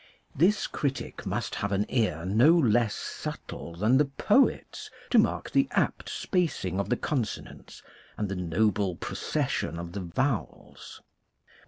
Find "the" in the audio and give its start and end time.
3.99-4.05, 5.51-5.67, 6.89-6.97, 8.27-8.35, 9.91-9.99